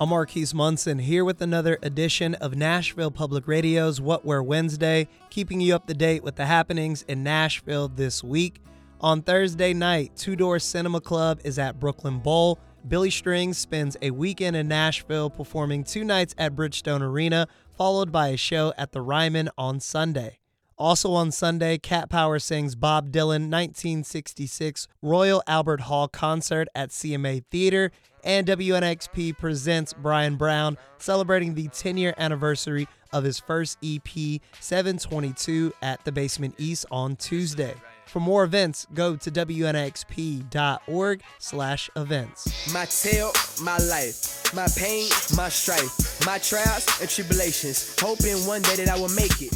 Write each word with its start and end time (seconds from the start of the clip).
I'm 0.00 0.08
Marquise 0.08 0.54
Munson 0.54 0.98
here 0.98 1.26
with 1.26 1.42
another 1.42 1.78
edition 1.82 2.34
of 2.36 2.56
Nashville 2.56 3.10
Public 3.10 3.46
Radio's 3.46 4.00
What 4.00 4.24
Where 4.24 4.42
Wednesday, 4.42 5.06
keeping 5.28 5.60
you 5.60 5.74
up 5.74 5.86
to 5.88 5.92
date 5.92 6.24
with 6.24 6.36
the 6.36 6.46
happenings 6.46 7.02
in 7.02 7.22
Nashville 7.22 7.88
this 7.88 8.24
week. 8.24 8.62
On 9.02 9.20
Thursday 9.20 9.74
night, 9.74 10.16
Two 10.16 10.36
Door 10.36 10.60
Cinema 10.60 11.02
Club 11.02 11.40
is 11.44 11.58
at 11.58 11.78
Brooklyn 11.78 12.18
Bowl. 12.18 12.58
Billy 12.88 13.10
Strings 13.10 13.58
spends 13.58 13.94
a 14.00 14.10
weekend 14.10 14.56
in 14.56 14.68
Nashville 14.68 15.28
performing 15.28 15.84
two 15.84 16.02
nights 16.02 16.34
at 16.38 16.56
Bridgestone 16.56 17.02
Arena, 17.02 17.46
followed 17.76 18.10
by 18.10 18.28
a 18.28 18.38
show 18.38 18.72
at 18.78 18.92
the 18.92 19.02
Ryman 19.02 19.50
on 19.58 19.80
Sunday. 19.80 20.38
Also 20.80 21.12
on 21.12 21.30
Sunday, 21.30 21.76
Cat 21.76 22.08
Power 22.08 22.38
sings 22.38 22.74
Bob 22.74 23.12
Dylan 23.12 23.50
1966 23.50 24.88
Royal 25.02 25.42
Albert 25.46 25.82
Hall 25.82 26.08
concert 26.08 26.68
at 26.74 26.88
CMA 26.88 27.44
Theater, 27.50 27.92
and 28.24 28.46
WNXP 28.46 29.36
presents 29.36 29.92
Brian 29.92 30.36
Brown 30.36 30.78
celebrating 30.96 31.54
the 31.54 31.68
10 31.68 31.98
year 31.98 32.14
anniversary 32.16 32.88
of 33.12 33.24
his 33.24 33.38
first 33.38 33.76
EP 33.84 34.40
722 34.60 35.70
at 35.82 36.02
the 36.06 36.12
Basement 36.12 36.54
East 36.56 36.86
on 36.90 37.14
Tuesday. 37.14 37.74
For 38.10 38.18
more 38.18 38.42
events, 38.42 38.88
go 38.92 39.14
to 39.14 39.30
wnxp.org 39.30 41.22
slash 41.38 41.90
events. 41.94 42.72
My 42.74 42.84
tale, 42.86 43.32
my 43.62 43.78
life, 43.78 44.52
my 44.52 44.66
pain, 44.76 45.08
my 45.36 45.48
strife, 45.48 46.26
my 46.26 46.38
trials 46.38 46.88
and 47.00 47.08
tribulations, 47.08 47.94
hoping 48.00 48.34
one 48.48 48.62
day 48.62 48.74
that 48.74 48.88
I 48.88 48.98
will 48.98 49.10
make 49.10 49.40
it. 49.40 49.52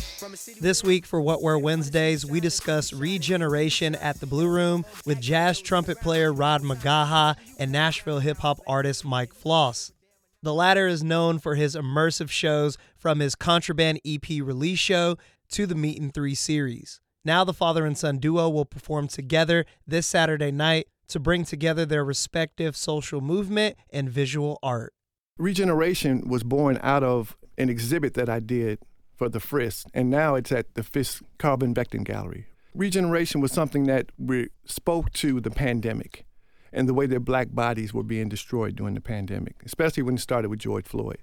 This 0.61 0.85
week 0.85 1.05
for 1.05 1.21
What 1.21 1.43
Where 1.43 1.59
Wednesdays, 1.59 2.25
we 2.25 2.39
discuss 2.39 2.93
regeneration 2.93 3.97
at 3.97 4.21
the 4.21 4.27
Blue 4.27 4.49
Room 4.49 4.85
with 5.05 5.21
jazz 5.21 5.61
trumpet 5.61 6.01
player 6.01 6.33
Rod 6.33 6.63
McGaha 6.63 7.35
and 7.59 7.73
Nashville 7.73 8.21
hip 8.21 8.39
hop 8.39 8.61
artist 8.69 9.05
Mike 9.05 9.35
Floss. 9.35 9.91
The 10.45 10.55
latter 10.55 10.87
is 10.87 11.03
known 11.03 11.41
for 11.41 11.57
his 11.57 11.75
immersive 11.75 12.31
shows 12.31 12.79
from 12.97 13.19
his 13.19 13.35
Contraband 13.35 13.99
EP 14.07 14.29
release 14.29 14.79
show 14.79 15.19
to 15.51 15.67
the 15.67 15.75
Meat 15.75 16.01
and 16.01 16.15
Three 16.15 16.37
series. 16.37 17.01
Now, 17.25 17.43
the 17.43 17.55
father 17.55 17.87
and 17.87 17.97
son 17.97 18.19
duo 18.19 18.51
will 18.51 18.67
perform 18.67 19.09
together 19.09 19.65
this 19.87 20.07
Saturday 20.07 20.51
night 20.51 20.89
to 21.09 21.19
bring 21.19 21.45
together 21.45 21.87
their 21.87 22.05
respective 22.05 22.77
social 22.77 23.23
movement 23.23 23.77
and 23.91 24.11
visual 24.11 24.59
art. 24.63 24.93
Regeneration 25.39 26.29
was 26.29 26.43
born 26.43 26.79
out 26.83 27.03
of 27.03 27.37
an 27.57 27.71
exhibit 27.71 28.13
that 28.15 28.29
I 28.29 28.41
did 28.41 28.79
for 29.17 29.31
the 29.31 29.39
Frist, 29.39 29.87
and 29.95 30.11
now 30.11 30.35
it's 30.35 30.53
at 30.53 30.75
the 30.75 30.83
Fisk 30.83 31.23
Carl 31.39 31.57
Van 31.57 31.75
Vechten 31.75 32.05
Gallery. 32.05 32.47
Regeneration 32.75 33.41
was 33.41 33.53
something 33.53 33.85
that 33.85 34.11
we 34.19 34.49
spoke 34.67 35.11
to 35.15 35.41
the 35.41 35.51
pandemic 35.51 36.27
and 36.73 36.89
the 36.89 36.95
way 36.95 37.07
that 37.07 37.21
black 37.21 37.49
bodies 37.53 37.95
were 37.95 38.03
being 38.03 38.29
destroyed 38.29 38.77
during 38.77 38.95
the 38.95 39.01
pandemic, 39.01 39.63
especially 39.65 40.03
when 40.03 40.17
it 40.17 40.21
started 40.21 40.49
with 40.49 40.59
George 40.59 40.85
Floyd. 40.85 41.19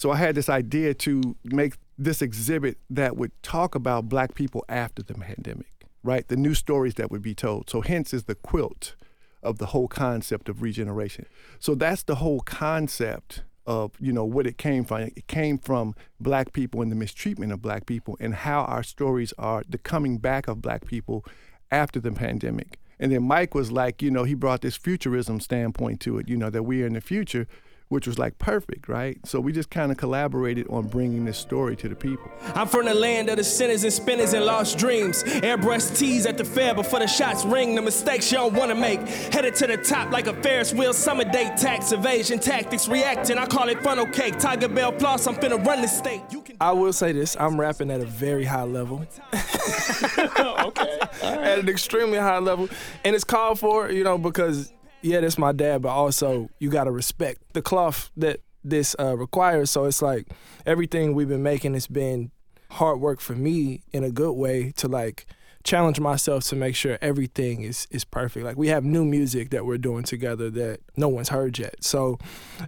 So 0.00 0.10
I 0.10 0.16
had 0.16 0.34
this 0.34 0.48
idea 0.48 0.94
to 0.94 1.36
make 1.44 1.74
this 1.98 2.22
exhibit 2.22 2.78
that 2.88 3.18
would 3.18 3.32
talk 3.42 3.74
about 3.74 4.08
black 4.08 4.34
people 4.34 4.64
after 4.66 5.02
the 5.02 5.12
pandemic, 5.12 5.84
right? 6.02 6.26
The 6.26 6.38
new 6.38 6.54
stories 6.54 6.94
that 6.94 7.10
would 7.10 7.20
be 7.20 7.34
told. 7.34 7.68
So 7.68 7.82
hence 7.82 8.14
is 8.14 8.24
the 8.24 8.34
quilt 8.34 8.94
of 9.42 9.58
the 9.58 9.66
whole 9.66 9.88
concept 9.88 10.48
of 10.48 10.62
regeneration. 10.62 11.26
So 11.58 11.74
that's 11.74 12.02
the 12.02 12.14
whole 12.14 12.40
concept 12.40 13.42
of, 13.66 13.92
you 14.00 14.10
know, 14.10 14.24
what 14.24 14.46
it 14.46 14.56
came 14.56 14.86
from. 14.86 15.02
It 15.02 15.26
came 15.26 15.58
from 15.58 15.94
black 16.18 16.54
people 16.54 16.80
and 16.80 16.90
the 16.90 16.96
mistreatment 16.96 17.52
of 17.52 17.60
black 17.60 17.84
people 17.84 18.16
and 18.20 18.34
how 18.34 18.62
our 18.62 18.82
stories 18.82 19.34
are 19.36 19.64
the 19.68 19.76
coming 19.76 20.16
back 20.16 20.48
of 20.48 20.62
black 20.62 20.86
people 20.86 21.26
after 21.70 22.00
the 22.00 22.12
pandemic. 22.12 22.78
And 22.98 23.12
then 23.12 23.24
Mike 23.24 23.54
was 23.54 23.70
like, 23.70 24.00
you 24.00 24.10
know, 24.10 24.24
he 24.24 24.32
brought 24.32 24.62
this 24.62 24.78
futurism 24.78 25.40
standpoint 25.40 26.00
to 26.00 26.16
it, 26.16 26.26
you 26.26 26.38
know, 26.38 26.48
that 26.48 26.62
we 26.62 26.82
are 26.82 26.86
in 26.86 26.94
the 26.94 27.02
future 27.02 27.46
which 27.90 28.06
was 28.06 28.18
like 28.20 28.38
perfect, 28.38 28.88
right? 28.88 29.18
So 29.26 29.40
we 29.40 29.52
just 29.52 29.68
kind 29.68 29.90
of 29.90 29.98
collaborated 29.98 30.68
on 30.70 30.86
bringing 30.86 31.24
this 31.24 31.36
story 31.36 31.74
to 31.76 31.88
the 31.88 31.96
people. 31.96 32.30
I'm 32.54 32.68
from 32.68 32.86
the 32.86 32.94
land 32.94 33.28
of 33.28 33.36
the 33.36 33.42
sinners 33.44 33.82
and 33.82 33.92
spinners 33.92 34.32
and 34.32 34.44
lost 34.44 34.78
dreams. 34.78 35.24
Airbrush 35.24 35.98
tees 35.98 36.24
at 36.24 36.38
the 36.38 36.44
fair 36.44 36.72
before 36.72 37.00
the 37.00 37.08
shots 37.08 37.44
ring. 37.44 37.74
The 37.74 37.82
mistakes 37.82 38.30
you 38.30 38.38
don't 38.38 38.54
want 38.54 38.70
to 38.70 38.76
make. 38.76 39.00
Headed 39.34 39.56
to 39.56 39.66
the 39.66 39.76
top 39.76 40.12
like 40.12 40.28
a 40.28 40.34
Ferris 40.40 40.72
wheel 40.72 40.92
summer 40.92 41.24
date. 41.24 41.56
Tax 41.56 41.90
evasion 41.90 42.38
tactics 42.38 42.86
reacting. 42.86 43.38
I 43.38 43.46
call 43.46 43.68
it 43.68 43.82
funnel 43.82 44.06
cake. 44.06 44.38
Tiger 44.38 44.68
Bell 44.68 44.92
floss. 44.92 45.26
I'm 45.26 45.34
finna 45.34 45.64
run 45.66 45.82
the 45.82 45.88
state. 45.88 46.22
I 46.60 46.70
will 46.70 46.92
say 46.92 47.10
this: 47.10 47.36
I'm 47.40 47.58
rapping 47.58 47.90
at 47.90 48.00
a 48.00 48.06
very 48.06 48.44
high 48.44 48.62
level. 48.62 49.04
okay. 49.32 50.98
Right. 51.22 51.38
At 51.40 51.58
an 51.58 51.68
extremely 51.68 52.18
high 52.18 52.38
level, 52.38 52.68
and 53.04 53.16
it's 53.16 53.24
called 53.24 53.58
for, 53.58 53.90
you 53.90 54.04
know, 54.04 54.16
because 54.16 54.72
yeah, 55.02 55.20
that's 55.20 55.38
my 55.38 55.52
dad, 55.52 55.82
but 55.82 55.90
also 55.90 56.50
you 56.58 56.70
got 56.70 56.84
to 56.84 56.90
respect 56.90 57.42
the 57.52 57.62
cloth 57.62 58.10
that 58.16 58.40
this 58.64 58.94
uh, 58.98 59.16
requires. 59.16 59.70
So 59.70 59.84
it's 59.84 60.02
like 60.02 60.28
everything 60.66 61.14
we've 61.14 61.28
been 61.28 61.42
making 61.42 61.74
has 61.74 61.86
been 61.86 62.30
hard 62.72 63.00
work 63.00 63.20
for 63.20 63.34
me 63.34 63.82
in 63.92 64.04
a 64.04 64.10
good 64.10 64.32
way 64.32 64.72
to 64.76 64.88
like 64.88 65.26
challenge 65.62 66.00
myself 66.00 66.44
to 66.44 66.56
make 66.56 66.74
sure 66.74 66.98
everything 67.02 67.62
is 67.62 67.86
is 67.90 68.04
perfect. 68.04 68.44
Like 68.44 68.56
we 68.56 68.68
have 68.68 68.84
new 68.84 69.04
music 69.04 69.50
that 69.50 69.66
we're 69.66 69.78
doing 69.78 70.04
together 70.04 70.50
that 70.50 70.80
no 70.96 71.08
one's 71.08 71.28
heard 71.28 71.58
yet. 71.58 71.82
So 71.84 72.18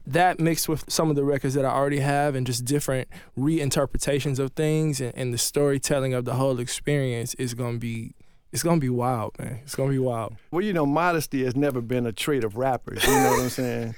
that 0.07 0.39
mixed 0.41 0.69
with 0.69 0.85
some 0.91 1.09
of 1.09 1.17
the 1.17 1.25
records 1.25 1.55
that 1.55 1.65
I 1.65 1.71
already 1.71 2.01
have 2.01 2.35
and 2.35 2.47
just 2.47 2.65
different 2.65 3.09
reinterpretations 3.39 4.39
of 4.39 4.53
things 4.53 5.01
and, 5.01 5.13
and 5.17 5.33
the 5.33 5.39
storytelling 5.39 6.13
of 6.13 6.25
the 6.25 6.35
whole 6.35 6.61
experience 6.61 7.35
is 7.35 7.55
gonna 7.55 7.79
be 7.79 8.15
it's 8.53 8.63
gonna 8.63 8.81
be 8.81 8.91
wild, 8.91 9.39
man. 9.39 9.61
It's 9.63 9.75
gonna 9.75 9.91
be 9.91 9.99
wild. 9.99 10.37
Well, 10.51 10.63
you 10.63 10.75
know, 10.75 10.85
modesty 10.85 11.45
has 11.45 11.57
never 11.57 11.81
been 11.81 12.07
a 12.07 12.13
trait 12.13 12.45
of 12.45 12.57
rappers. 12.57 13.03
You 13.05 13.13
know 13.13 13.31
what 13.31 13.41
I'm 13.41 13.49
saying? 13.49 13.95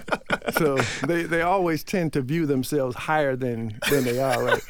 so 0.52 0.76
they, 1.06 1.22
they 1.22 1.40
always 1.40 1.82
tend 1.82 2.12
to 2.12 2.20
view 2.20 2.44
themselves 2.44 2.94
higher 2.94 3.34
than 3.34 3.78
than 3.90 4.04
they 4.04 4.20
are, 4.20 4.44
right? 4.44 4.62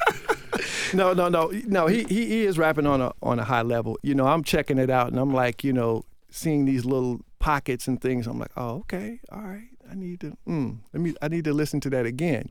no, 0.93 1.13
no, 1.13 1.27
no, 1.27 1.51
no. 1.67 1.87
He, 1.87 2.03
he 2.05 2.25
he 2.27 2.45
is 2.45 2.57
rapping 2.57 2.87
on 2.87 3.01
a 3.01 3.11
on 3.21 3.39
a 3.39 3.43
high 3.43 3.61
level. 3.61 3.99
You 4.01 4.15
know, 4.15 4.25
I'm 4.25 4.43
checking 4.43 4.77
it 4.77 4.89
out, 4.89 5.09
and 5.09 5.19
I'm 5.19 5.33
like, 5.33 5.65
you 5.65 5.73
know, 5.73 6.05
seeing 6.29 6.63
these 6.63 6.85
little 6.85 7.19
pockets 7.39 7.89
and 7.89 8.01
things. 8.01 8.27
I'm 8.27 8.39
like, 8.39 8.51
oh, 8.55 8.77
okay, 8.77 9.19
all 9.31 9.41
right. 9.41 9.67
I 9.89 9.93
need 9.93 10.21
to, 10.21 10.35
mm, 10.47 10.79
let 10.93 11.01
me, 11.01 11.13
I 11.21 11.27
need 11.27 11.43
to 11.43 11.53
listen 11.53 11.79
to 11.81 11.91
that 11.91 12.07
again. 12.07 12.49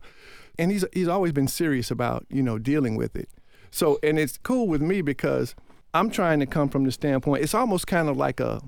And 0.56 0.70
he's 0.70 0.84
he's 0.92 1.08
always 1.08 1.32
been 1.32 1.48
serious 1.48 1.90
about 1.90 2.26
you 2.28 2.42
know 2.42 2.58
dealing 2.58 2.94
with 2.96 3.16
it. 3.16 3.30
So, 3.70 3.98
and 4.04 4.18
it's 4.20 4.38
cool 4.38 4.68
with 4.68 4.82
me 4.82 5.00
because 5.00 5.56
I'm 5.94 6.10
trying 6.10 6.40
to 6.40 6.46
come 6.46 6.68
from 6.68 6.84
the 6.84 6.92
standpoint. 6.92 7.42
It's 7.42 7.54
almost 7.54 7.86
kind 7.86 8.08
of 8.08 8.16
like 8.16 8.40
a 8.40 8.60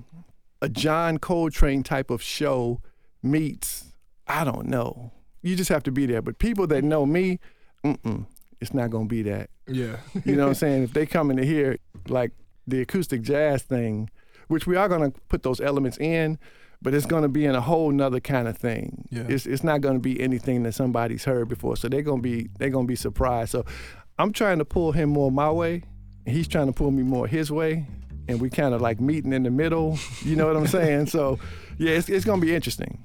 a 0.61 0.69
John 0.69 1.19
Coltrane 1.19 1.83
type 1.83 2.09
of 2.09 2.23
show 2.23 2.81
meets. 3.21 3.91
I 4.27 4.43
don't 4.43 4.67
know. 4.67 5.11
You 5.43 5.55
just 5.55 5.69
have 5.69 5.83
to 5.83 5.91
be 5.91 6.05
there. 6.07 6.21
But 6.21 6.39
people 6.39 6.65
that 6.67 6.83
know 6.83 7.05
me, 7.05 7.39
mm 7.83 8.25
it's 8.59 8.73
not 8.73 8.89
gonna 8.89 9.05
be 9.05 9.21
that. 9.21 9.51
Yeah. 9.67 9.97
you 10.25 10.35
know 10.35 10.45
what 10.45 10.49
I'm 10.49 10.55
saying? 10.65 10.81
If 10.81 10.93
they 10.93 11.05
come 11.05 11.29
into 11.29 11.45
here 11.45 11.77
like 12.07 12.31
the 12.65 12.81
acoustic 12.81 13.21
jazz 13.21 13.61
thing, 13.61 14.09
which 14.47 14.65
we 14.65 14.75
are 14.75 14.89
gonna 14.89 15.11
put 15.29 15.43
those 15.43 15.61
elements 15.61 15.99
in, 15.99 16.39
but 16.81 16.95
it's 16.95 17.05
gonna 17.05 17.27
be 17.27 17.45
in 17.45 17.53
a 17.53 17.61
whole 17.61 17.91
nother 17.91 18.19
kind 18.19 18.47
of 18.47 18.57
thing. 18.57 19.07
Yeah. 19.11 19.25
It's 19.29 19.45
it's 19.45 19.63
not 19.63 19.81
gonna 19.81 19.99
be 19.99 20.19
anything 20.19 20.63
that 20.63 20.73
somebody's 20.73 21.25
heard 21.25 21.49
before. 21.49 21.77
So 21.77 21.87
they're 21.87 22.01
gonna 22.01 22.21
be 22.21 22.49
they're 22.57 22.71
gonna 22.71 22.87
be 22.87 22.95
surprised. 22.95 23.51
So 23.51 23.63
I'm 24.17 24.33
trying 24.33 24.57
to 24.57 24.65
pull 24.65 24.93
him 24.93 25.09
more 25.09 25.31
my 25.31 25.51
way 25.51 25.83
he's 26.29 26.47
trying 26.47 26.67
to 26.67 26.73
pull 26.73 26.91
me 26.91 27.03
more 27.03 27.27
his 27.27 27.51
way, 27.51 27.85
and 28.27 28.41
we 28.41 28.49
kind 28.49 28.73
of 28.73 28.81
like 28.81 28.99
meeting 28.99 29.33
in 29.33 29.43
the 29.43 29.51
middle. 29.51 29.97
You 30.21 30.35
know 30.35 30.47
what 30.47 30.57
I'm 30.57 30.67
saying? 30.67 31.07
So, 31.07 31.39
yeah, 31.77 31.91
it's, 31.91 32.09
it's 32.09 32.25
gonna 32.25 32.41
be 32.41 32.53
interesting. 32.53 32.97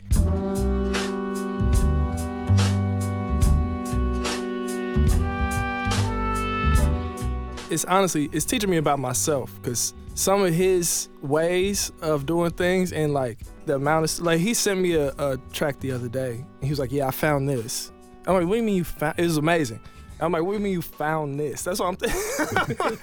It's 7.71 7.87
honestly, 7.87 8.29
it's 8.33 8.45
teaching 8.45 8.69
me 8.69 8.77
about 8.77 8.99
myself 8.99 9.51
because 9.63 9.95
some 10.15 10.43
of 10.43 10.53
his 10.53 11.09
ways 11.23 11.91
of 12.03 12.27
doing 12.27 12.51
things 12.51 12.93
and 12.93 13.15
like 13.15 13.39
the 13.65 13.77
amount 13.77 14.05
of 14.05 14.27
like 14.27 14.41
he 14.41 14.53
sent 14.53 14.81
me 14.81 14.93
a, 14.95 15.09
a 15.19 15.39
track 15.53 15.81
the 15.81 15.91
other 15.93 16.09
day 16.09 16.45
he 16.61 16.69
was 16.69 16.79
like, 16.79 16.93
"Yeah, 16.93 17.09
I 17.09 17.13
found 17.13 17.49
this." 17.49 17.93
I'm 18.27 18.35
like, 18.35 18.45
"What 18.45 18.53
do 18.53 18.57
you 18.59 18.63
mean 18.63 18.77
you 18.77 18.85
found?" 18.85 19.19
It 19.19 19.25
was 19.25 19.39
amazing. 19.39 19.81
I'm 20.23 20.33
like, 20.33 20.43
what 20.43 20.53
do 20.53 20.59
you 20.59 20.65
mean 20.65 20.73
you 20.73 20.83
found 20.83 21.39
this? 21.39 21.63
That's 21.63 21.81
what 21.81 21.89
I'm 21.89 21.97
thinking. 21.97 22.99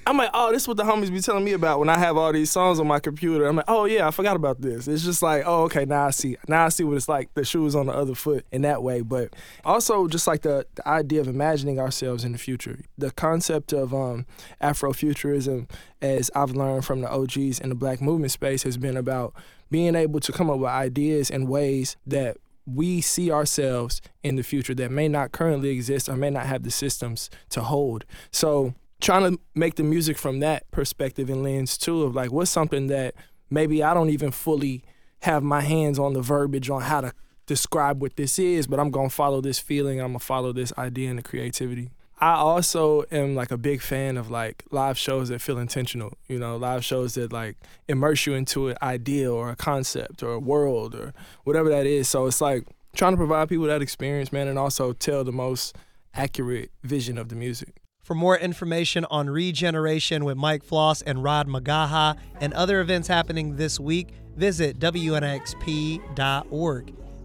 I'm 0.06 0.16
like, 0.16 0.30
oh, 0.32 0.50
this 0.50 0.62
is 0.62 0.68
what 0.68 0.78
the 0.78 0.84
homies 0.84 1.12
be 1.12 1.20
telling 1.20 1.44
me 1.44 1.52
about 1.52 1.78
when 1.78 1.88
I 1.88 1.98
have 1.98 2.16
all 2.16 2.32
these 2.32 2.50
songs 2.50 2.80
on 2.80 2.86
my 2.86 3.00
computer. 3.00 3.46
I'm 3.46 3.56
like, 3.56 3.66
oh 3.68 3.84
yeah, 3.84 4.08
I 4.08 4.10
forgot 4.10 4.36
about 4.36 4.60
this. 4.60 4.88
It's 4.88 5.04
just 5.04 5.22
like, 5.22 5.44
oh, 5.46 5.64
okay, 5.64 5.84
now 5.84 6.06
I 6.06 6.10
see. 6.10 6.36
Now 6.48 6.64
I 6.64 6.70
see 6.70 6.84
what 6.84 6.96
it's 6.96 7.08
like. 7.08 7.32
The 7.34 7.44
shoes 7.44 7.74
on 7.74 7.86
the 7.86 7.92
other 7.92 8.14
foot 8.14 8.46
in 8.50 8.62
that 8.62 8.82
way. 8.82 9.02
But 9.02 9.34
also 9.64 10.08
just 10.08 10.26
like 10.26 10.42
the, 10.42 10.66
the 10.74 10.88
idea 10.88 11.20
of 11.20 11.28
imagining 11.28 11.78
ourselves 11.78 12.24
in 12.24 12.32
the 12.32 12.38
future. 12.38 12.78
The 12.96 13.10
concept 13.10 13.72
of 13.72 13.92
um, 13.92 14.26
Afrofuturism, 14.60 15.68
as 16.00 16.30
I've 16.34 16.52
learned 16.52 16.84
from 16.84 17.02
the 17.02 17.10
OGs 17.10 17.60
in 17.60 17.68
the 17.68 17.74
black 17.74 18.00
movement 18.00 18.32
space, 18.32 18.62
has 18.62 18.76
been 18.76 18.96
about 18.96 19.34
being 19.70 19.94
able 19.94 20.20
to 20.20 20.32
come 20.32 20.50
up 20.50 20.58
with 20.58 20.68
ideas 20.68 21.30
and 21.30 21.48
ways 21.48 21.96
that 22.06 22.36
we 22.66 23.00
see 23.00 23.30
ourselves 23.30 24.00
in 24.22 24.36
the 24.36 24.42
future 24.42 24.74
that 24.74 24.90
may 24.90 25.08
not 25.08 25.32
currently 25.32 25.70
exist 25.70 26.08
or 26.08 26.16
may 26.16 26.30
not 26.30 26.46
have 26.46 26.62
the 26.62 26.70
systems 26.70 27.28
to 27.50 27.62
hold. 27.62 28.04
So 28.30 28.74
trying 29.00 29.32
to 29.32 29.40
make 29.54 29.74
the 29.74 29.82
music 29.82 30.16
from 30.16 30.40
that 30.40 30.70
perspective 30.70 31.28
and 31.28 31.42
lens 31.42 31.76
too 31.76 32.02
of 32.02 32.14
like 32.14 32.30
what's 32.30 32.50
something 32.50 32.86
that 32.86 33.14
maybe 33.50 33.82
I 33.82 33.94
don't 33.94 34.10
even 34.10 34.30
fully 34.30 34.84
have 35.22 35.42
my 35.42 35.60
hands 35.60 35.98
on 35.98 36.12
the 36.12 36.22
verbiage 36.22 36.70
on 36.70 36.82
how 36.82 37.00
to 37.00 37.12
describe 37.46 38.00
what 38.00 38.16
this 38.16 38.38
is, 38.38 38.66
but 38.66 38.78
I'm 38.80 38.90
gonna 38.90 39.10
follow 39.10 39.40
this 39.40 39.58
feeling. 39.58 40.00
I'm 40.00 40.08
gonna 40.08 40.18
follow 40.20 40.52
this 40.52 40.72
idea 40.78 41.10
and 41.10 41.18
the 41.18 41.22
creativity. 41.22 41.90
I 42.22 42.34
also 42.34 43.02
am 43.10 43.34
like 43.34 43.50
a 43.50 43.58
big 43.58 43.82
fan 43.82 44.16
of 44.16 44.30
like 44.30 44.62
live 44.70 44.96
shows 44.96 45.30
that 45.30 45.40
feel 45.40 45.58
intentional. 45.58 46.16
You 46.28 46.38
know, 46.38 46.56
live 46.56 46.84
shows 46.84 47.14
that 47.14 47.32
like 47.32 47.56
immerse 47.88 48.26
you 48.26 48.34
into 48.34 48.68
an 48.68 48.76
idea 48.80 49.28
or 49.32 49.50
a 49.50 49.56
concept 49.56 50.22
or 50.22 50.34
a 50.34 50.38
world 50.38 50.94
or 50.94 51.14
whatever 51.42 51.68
that 51.70 51.84
is. 51.84 52.08
So 52.08 52.26
it's 52.26 52.40
like 52.40 52.64
trying 52.94 53.14
to 53.14 53.16
provide 53.16 53.48
people 53.48 53.64
that 53.66 53.82
experience, 53.82 54.30
man, 54.30 54.46
and 54.46 54.56
also 54.56 54.92
tell 54.92 55.24
the 55.24 55.32
most 55.32 55.76
accurate 56.14 56.70
vision 56.84 57.18
of 57.18 57.28
the 57.28 57.34
music. 57.34 57.82
For 58.04 58.14
more 58.14 58.38
information 58.38 59.04
on 59.06 59.28
Regeneration 59.28 60.24
with 60.24 60.36
Mike 60.36 60.62
Floss 60.62 61.02
and 61.02 61.24
Rod 61.24 61.48
McGaha 61.48 62.16
and 62.40 62.54
other 62.54 62.80
events 62.80 63.08
happening 63.08 63.56
this 63.56 63.80
week, 63.80 64.10
visit 64.36 64.78
WNXP.org. 64.78 65.42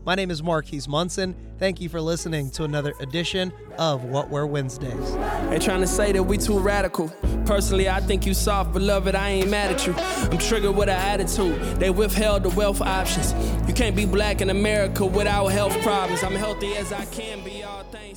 My 0.07 0.15
name 0.15 0.31
is 0.31 0.42
Marquise 0.42 0.88
Munson. 0.88 1.36
Thank 1.59 1.81
you 1.81 1.89
for 1.89 2.00
listening 2.00 2.50
to 2.51 2.63
another 2.63 2.94
edition 3.01 3.51
of 3.77 4.06
What 4.06 4.30
Where 4.30 4.48
Wednesdays. 4.48 5.15
They 5.50 5.59
trying 5.59 5.81
to 5.81 5.88
say 5.88 6.13
that 6.13 6.24
we 6.24 6.38
too 6.38 6.59
radical. 6.59 7.09
Personally, 7.45 7.89
I 7.89 8.00
think 8.00 8.25
you 8.25 8.33
soft, 8.33 8.71
beloved. 8.71 9.15
I 9.15 9.31
ain't 9.31 9.50
mad 9.50 9.74
at 9.74 9.86
you. 9.86 9.94
I'm 9.98 10.38
triggered 10.38 10.77
with 10.77 10.88
an 10.88 10.95
attitude. 10.95 11.59
They 11.77 11.89
withheld 11.89 12.44
the 12.44 12.50
wealth 12.51 12.80
options. 12.80 13.33
You 13.68 13.74
can't 13.74 13.98
be 13.98 14.06
black 14.06 14.39
in 14.39 14.50
America 14.50 15.06
without 15.06 15.48
health 15.48 15.77
problems. 15.81 16.24
I'm 16.24 16.36
healthy 16.36 16.74
as 16.77 16.94
I 16.94 17.04
can 17.04 17.44
be. 17.44 17.63
All 17.63 17.83
things. 17.83 18.17